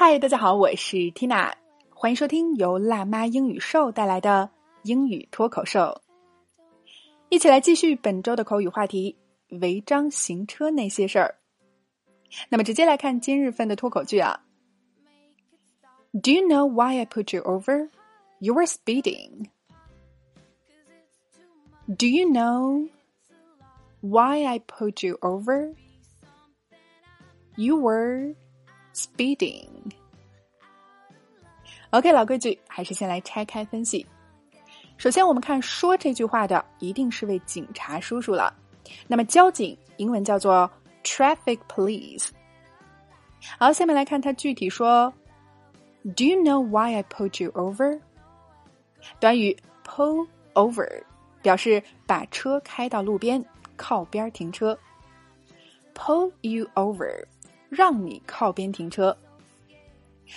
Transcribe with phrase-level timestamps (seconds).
[0.00, 1.52] 大家好，我是 Tina，
[1.90, 4.48] 欢迎收听由辣妈英语秀带来的
[4.84, 6.00] 英语脱口秀。
[7.28, 9.14] 一起来继续本周的口语话题——
[9.60, 11.34] 违章行车那些事儿。
[12.48, 14.40] 那么，直接来看今日份的脱口剧啊。
[16.14, 17.90] Do you know why I put you over?
[18.38, 19.50] You were speeding.
[21.86, 22.88] Do you know
[24.00, 25.74] why I put you over?
[27.56, 28.34] You were
[28.94, 29.92] speeding.
[31.91, 34.05] OK，老规矩，还是先来拆开分析。
[34.97, 38.53] 首先，我们看说这句话的一定是位警察叔叔了。
[39.07, 40.71] 那么，交警英文叫做
[41.03, 42.29] traffic police。
[43.59, 45.13] 好，下面来看他具体说
[46.15, 47.99] ：Do you know why I pulled you over？
[49.19, 51.03] 短语 pull over
[51.41, 53.43] 表示把车开到路边，
[53.75, 54.79] 靠边停车。
[55.93, 57.25] Pull you over，
[57.67, 59.17] 让你靠边停车。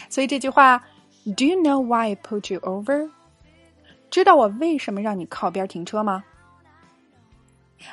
[0.09, 0.85] 所以这句话。
[1.25, 3.11] Do you know why I put you over？
[4.11, 6.23] 知道我为什么让你靠边停车吗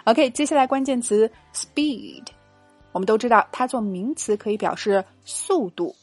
[0.04, 2.28] ？OK，接下来关键词 speed，
[2.92, 5.96] 我们都知道它做名词可以表示速度。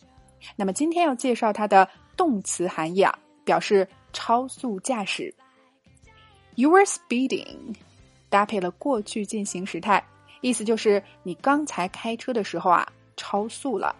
[0.56, 5.34] 那么今天要介绍它的动词含义啊，表示超速驾驶。
[6.54, 7.76] You were speeding，
[8.30, 10.02] 搭配了过去进行时态，
[10.40, 13.94] 意思就是你刚才开车的时候啊，超速了。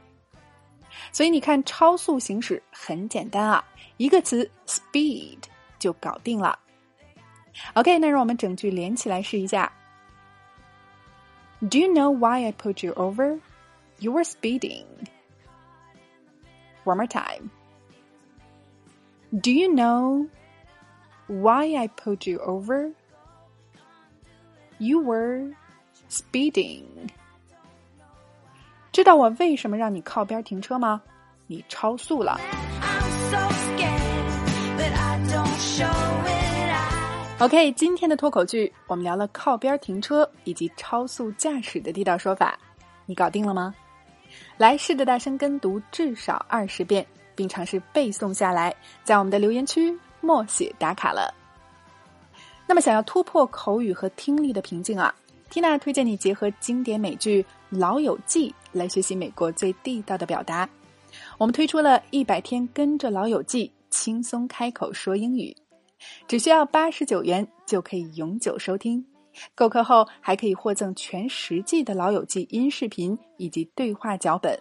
[1.12, 3.64] 所以你看，超速行驶很简单啊，
[3.98, 5.40] 一个词 speed
[5.80, 6.58] 就搞定了。
[7.74, 9.72] OK，那让我们整句连起来试一下。
[11.60, 13.40] Do you know why I put you over?
[14.00, 14.86] You were speeding.
[16.84, 17.52] One more time.
[19.32, 20.28] Do you know
[21.28, 22.92] why I put you over?
[24.78, 25.54] You were
[26.10, 27.10] speeding.
[28.99, 31.01] 知道我为什么让你靠边停车吗？
[31.47, 32.37] 你超速了。
[37.39, 42.59] OK，今天的脱口剧我们聊了靠边停车以及超速驾驶的地道说法，
[43.07, 43.73] 你搞定了吗？
[44.57, 47.07] 来试着大声跟读至少二十遍，
[47.37, 51.33] 并尝试背诵下来，在我们的留言区默写打卡了。
[52.67, 55.15] 那么，想要突破口语和听力的瓶颈啊？
[55.51, 60.69] 缇娜推荐你结合经典美剧《老友记》来学习美国最地道的表达。
[61.39, 65.57] 我们推出了一百天跟着《老友记》轻松开口说英语，
[66.27, 69.05] 只需要八十九元就可以永久收听。
[69.55, 74.59] 购课后还可以获赠全十季的《老友记》音视频以及对话脚本，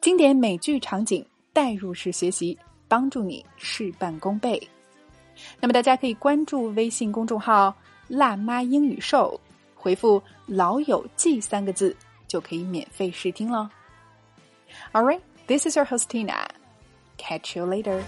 [0.00, 4.60] 经典美剧场景代入式学习，帮助你事半功倍。
[5.60, 7.74] 那么大家可以关注微信公众号
[8.08, 9.38] “辣妈英语秀”。
[9.74, 11.94] 回复“老友记”三个字
[12.27, 13.69] 就可以免费试听了。
[14.93, 16.47] All right, this is your host Tina.
[17.17, 18.03] Catch you later.